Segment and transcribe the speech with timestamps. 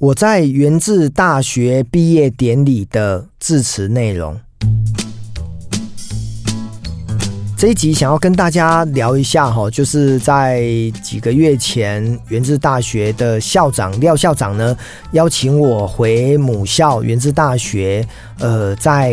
[0.00, 4.40] 我在源自大学毕业典礼的致辞内容。
[7.58, 10.62] 这一集想要跟大家聊一下哈，就是在
[11.02, 14.76] 几个月前，元智大学的校长廖校长呢，
[15.10, 18.06] 邀请我回母校元智大学，
[18.38, 19.12] 呃，在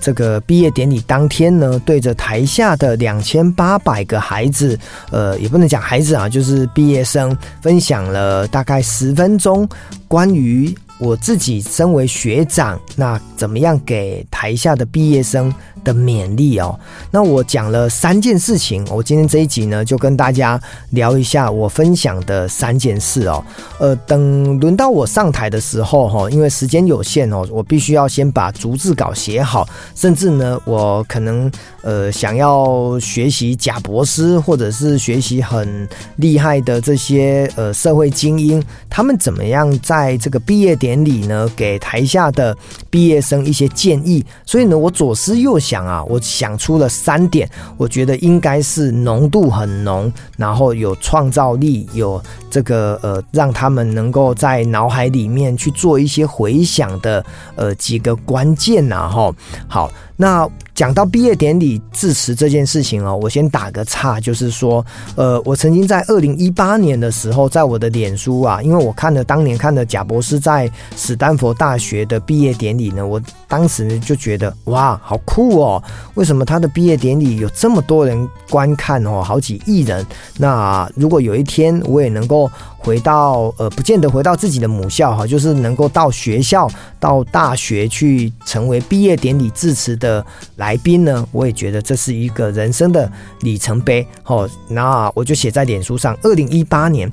[0.00, 4.78] 这个毕业典礼当天呢，对着台下的两千八百个孩子，
[5.10, 9.68] 呃，也不能讲孩子啊，就是毕业生，分享了大概十分钟
[10.08, 15.52] 关于我自己身为学长，那怎么样给台下的毕业生
[15.84, 16.78] 的勉励哦，
[17.10, 20.60] 那我讲了三件事情，我今天这一集呢，就跟大家
[20.90, 23.44] 聊一下我分享的三件事哦。
[23.78, 31.50] 呃，等轮到我上台的时候哈，因为时间有限哦，我必须要先把逐字稿写好，甚至呢，我可能
[31.82, 42.56] 呃想要学习贾博士，或者是学习很厉害的这些呃社会精英，他们怎么样在这个毕业典礼呢，给台下的
[42.88, 45.71] 毕业生一些建议，所以呢，我左思右想。
[45.72, 57.24] 讲啊，我想出了三点，我觉得应该是浓度很浓，然后有创造力，有这个呃，让他们能够在脑海里面去做一些回想的
[57.56, 59.32] 呃几个关键呐，哈，
[59.66, 59.90] 好。
[60.14, 64.84] 那讲到毕业典礼致辞这件事情哦，我先打个岔，就是说，
[65.16, 75.82] 呃，我曾经在二零一八年的时候，在我的脸书啊，因为我看了当年看了贾博士在史丹佛大学的毕业典礼呢，我当时呢就觉得哇，好酷哦！
[76.14, 80.04] 为什么他的毕业典礼有这么多人观看哦，好几亿人？
[80.38, 82.50] 那如果有一天我也能够。
[82.84, 90.26] 回到呃，不见得回到自己的母校哈，就是能够到学校、到大学去成为毕业典礼致辞的
[90.62, 93.10] 来宾呢，我也觉得这是一个人生的
[93.40, 94.06] 里程碑。
[94.22, 97.10] 好，那我就写在脸书上，二零一八年。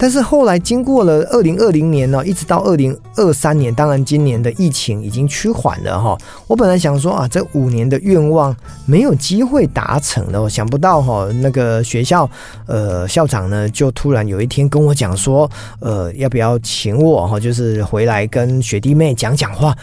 [0.00, 6.18] 但是后来经过了二零二零年呢，一直到二零二三年，当然今年的疫情已经趋缓了哈。
[6.48, 8.54] 我本来想说啊，这五年的愿望
[8.84, 12.28] 没有机会达成了，想不到哈，那个学校
[12.66, 15.48] 呃校长呢就突然有一天跟我讲说，
[15.80, 19.76] 呃要不要请我哈，就是回来跟学弟妹讲讲话。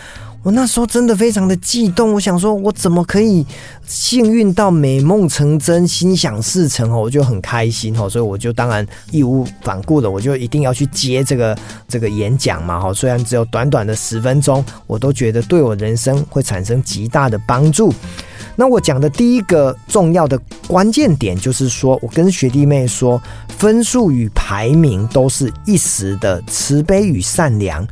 [0.46, 3.44] 我那时候真的非常的激动，我想说，我怎么可以
[3.88, 7.02] 幸运到美梦成真、心想事成哦？
[7.02, 11.58] 我就很开心哦，所以我就当然义无反顾的，我就一定要去接这个
[11.88, 12.94] 这个演讲嘛哈。
[12.94, 17.92] 虽然只有短短的十分钟，我都觉得对我人生会产生极大的帮助。
[18.56, 23.22] 那我讲的第一个重要的关键点就是说，我跟学弟妹说，
[23.58, 27.86] 分数与排名都是一时的，慈悲与善良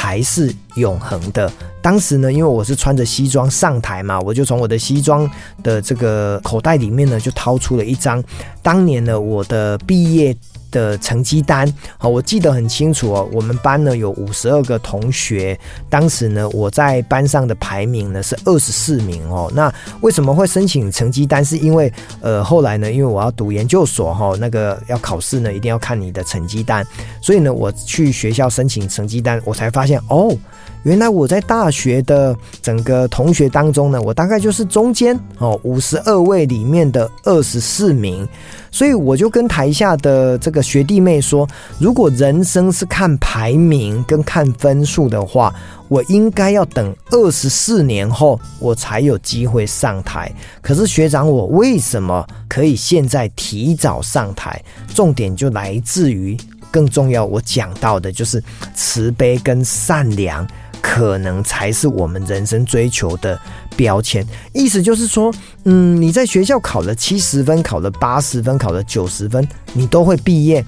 [0.00, 1.52] 才是永恒的。
[1.82, 5.30] 当时呢，因为我是穿着西装上台嘛，我就从我的西装
[5.62, 8.24] 的这个口袋里面呢，就掏出了一张
[8.62, 10.34] 当年呢我的毕业
[10.70, 13.28] 的成绩单，好，我记得很清楚哦。
[13.32, 15.58] 我们班呢有五十二个同学，
[15.88, 19.50] 当时呢我在班上的排名呢是二十四名哦。
[19.54, 21.44] 那为什么会申请成绩单？
[21.44, 26.86] 是因为呃后来呢，因为我要读研究所哈，那个要考试呢，一定要看你的成绩单，
[27.20, 30.36] 所以呢我去学校申请成绩单，我才发现哦。
[30.82, 38.26] 原来我在大学的整个同学当中呢，我大概就是中间哦，五十二位里面的二十四名，
[38.70, 41.48] 所以我就跟台下的这个学弟妹说，
[41.78, 45.54] 如果人生是看排名跟看分数的话，
[45.88, 50.32] 我应该要等二十四年后我才有机会上台。
[50.60, 54.62] 可是学长，我为什么可以现在提早上台？
[54.94, 56.36] 重点就来自于
[56.70, 58.42] 更重要，我讲到的就是
[58.74, 60.46] 慈悲跟善良。
[60.82, 63.38] 可能才是我们人生追求的
[63.80, 64.22] 标签。
[64.52, 65.32] 意思就是说，
[65.64, 70.62] 嗯，你在学校考了七十分，考了八十分，考了九十分，你都会毕业。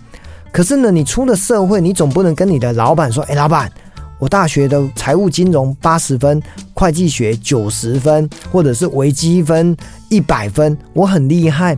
[0.50, 3.70] 可是呢，你出了社会，你总不能跟你的老板说：“哎，老板，
[4.18, 9.76] 我大学的财务金融八十分，会计学九十分，或者是微积分
[10.08, 11.76] 一百分，我很厉害。”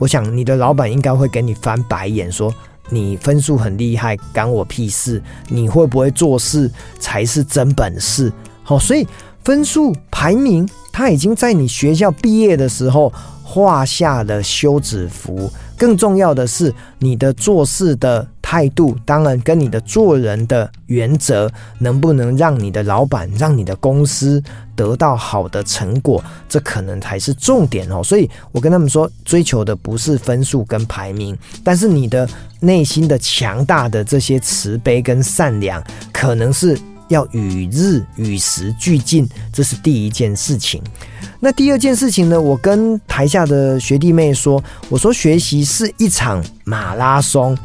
[0.00, 2.52] 我想你的老板应该会给你翻白眼说。
[2.90, 5.22] 你分数很厉害，干我屁事！
[5.48, 8.30] 你会不会做事才是真本事。
[8.62, 9.06] 好，所以
[9.44, 13.12] 分数排名，他已经在你学校毕业的时候
[13.42, 15.50] 画下了休止符。
[15.76, 21.50] 更重要的是，你的做事的态度，当然跟你的做人的原则，
[21.80, 24.40] 能不能让你的老板、让你的公司
[24.76, 28.00] 得到好的成果，这可能才是重点哦。
[28.00, 32.28] 所以我跟他们说，追求的不是分数跟排名，但是你的
[32.60, 36.78] 内心的强大的这些慈悲跟善良，可能是
[37.12, 40.82] 要与日与时俱进，这是第一件事情。
[41.38, 42.40] 那第二件事情呢？
[42.40, 47.56] 我跟台下的学弟妹说：“我说学习是一场马拉松，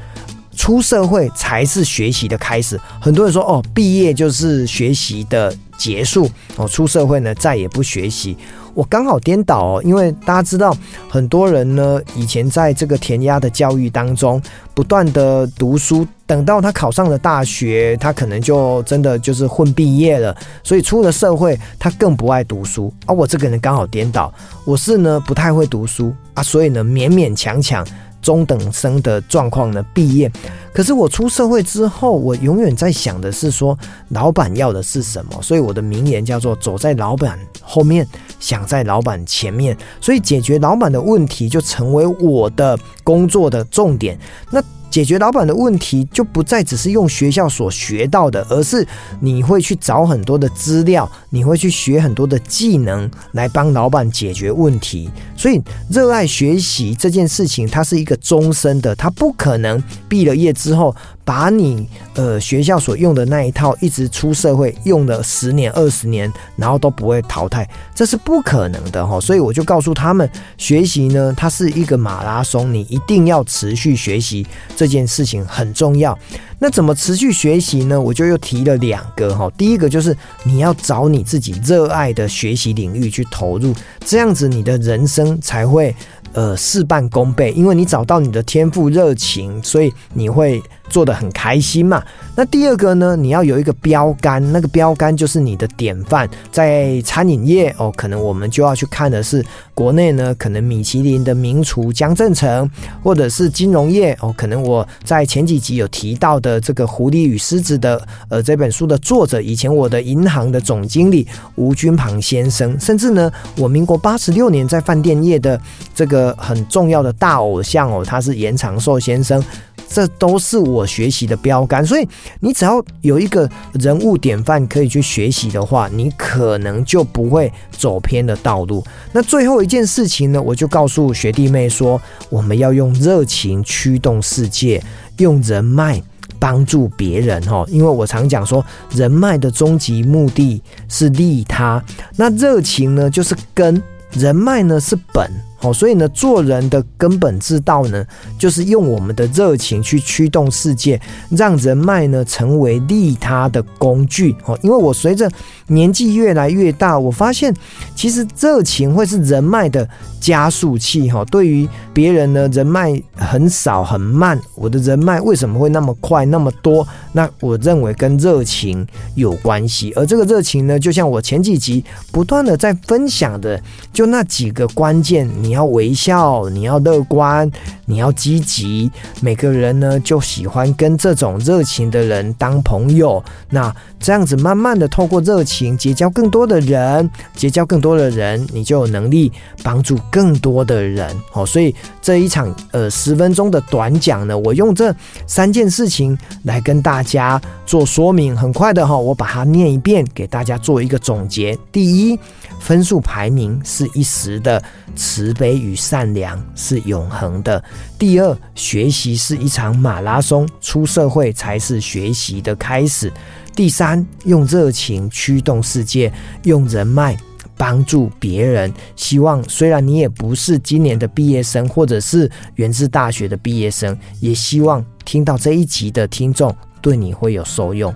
[0.56, 2.80] 出社会才是学习的开始。
[3.00, 8.36] 很多人说哦，毕业就是学习的结束哦，出社会呢再也不学习。
[8.78, 10.72] 我刚好颠倒哦，因为大家知道，
[11.10, 14.40] 很多人呢以前在这个填鸭的教育当中，
[14.76, 22.94] 不断的读书，等到他考上了大学，他可能就真的就是混毕业了，所以出了社会，他更不爱读书。
[23.08, 24.32] 而、啊、我这个人刚好颠倒，
[24.64, 27.84] 我是呢不太会读书啊，所以呢勉勉强强。
[28.22, 30.32] 中等生的状况呢，毕业。
[30.74, 33.78] 可是我出社会之后，我永远在想的是说，
[34.10, 35.42] 老板要的是什么？
[35.42, 38.08] 所以我的名言叫做“走在老板后面，
[38.40, 39.76] 想在老板前面”。
[40.00, 44.20] 所以解决老板的问题就成为我的工作的重点。
[44.52, 48.88] 那解决老板的问题，就不再只是用学校所学到的，而是
[49.20, 55.10] 你会去找很多的资料，你会去学很多的技能来帮老板解决问题。
[55.36, 60.96] 所以，热爱学习这件事情，它是一个终身的，它不可能毕了业之后。
[61.28, 69.20] 把你呃学校所用的那一套一直出社会用了十年二十年，然后都不会淘汰，这是不可能的哈。
[69.20, 74.48] 所以我就告诉他们，学习呢，它是一个马拉松，你一定要持续学习，
[74.78, 76.18] 这件事情很重要。
[76.60, 78.00] 那怎么持续学习呢？
[78.00, 79.52] 我就又提了两个哈。
[79.58, 80.16] 第一个就是
[80.46, 83.76] 你要找你自己热爱的学习领域去投入，
[84.06, 85.94] 这样子你的人生才会。
[86.34, 92.04] 呃，事半功倍，因为你找到你的天赋热情，所以你会做得很开心嘛。
[92.36, 96.30] 那第二个呢，你要有一个标杆，那个标杆就是你的典范。
[96.52, 99.44] 在餐饮业哦，可能我们就要去看的是
[99.74, 102.70] 国内呢，可能米其林的名厨江振成，
[103.02, 108.00] 或者是金融业哦，可能我在前几集有提到的这个《狐狸与狮子》的
[108.30, 115.60] 呃这本书的作者，以前我的银行的总经理吴君庞先生，甚至呢，我民国八十六年在饭店业的
[115.96, 119.44] 这个很重要的大偶像哦，他是严长寿先生。
[119.88, 122.08] 这都是我学习的标杆，所以
[122.40, 128.86] 你只要有一个人物典范可以去学习的话，你可能就不会走偏的道路。
[129.14, 132.00] 那最后一件事情呢，我就告诉学弟妹说，
[132.30, 134.84] 我们要用热情驱动世界，
[135.18, 136.02] 用人脉
[136.38, 137.66] 帮助别人哦。
[137.70, 141.84] 因为我常讲说，人脉的终极目的是利他，
[142.18, 143.82] 那热情呢就是根，
[144.12, 145.32] 人脉呢是本。
[145.74, 148.06] 所以呢，做人的根本之道呢，
[148.38, 151.00] 就是用我们的热情去驱动世界，
[151.30, 154.36] 让人脉呢成为利他的工具。
[154.46, 155.30] 哦，因为我随着
[155.68, 157.54] 年纪越来越大，我发现
[157.96, 159.88] 其实热情会是人脉的
[160.20, 161.10] 加速器。
[161.10, 166.88] 哈，对于别人呢，人脉很少很慢，我的人脉为什么会那么快那么多？
[167.14, 168.86] 那我认为跟热情
[169.16, 169.92] 有关系。
[169.96, 173.60] 而这个热情呢，就像我前几集不断的在分享的，
[173.92, 175.28] 就那几个关键。
[175.42, 177.52] 你要微笑，你要乐观，
[177.88, 178.92] 你要积极。
[179.22, 183.24] 每个人呢，就喜欢跟这种热情的人当朋友。
[183.50, 189.32] 那这样子，慢慢的透过热情结交更多的人，结交更多的人，你就有能力
[189.64, 191.10] 帮助更多的人。
[191.34, 194.94] 哦，所以这一场呃十分钟的短讲呢，我用这
[195.26, 198.36] 三件事情来跟大家做说明。
[198.36, 201.58] 很快的哈，我把它念一遍，给大家做一个总结。
[201.72, 202.20] 第一。
[202.60, 204.62] 分数排名是一时的，
[204.96, 207.64] 慈悲与善良是永恒的。
[207.98, 213.12] 第二，学习是一场马拉松，出社会才是学习的开始。
[213.56, 216.14] 第三，用热情驱动世界，
[216.44, 217.18] 用人脉
[217.58, 218.72] 帮助别人。
[218.96, 227.92] 希望虽然你也不是今年的毕业生，或者是源自大学的毕业生，也希望听到这一集的听众对你会有受用。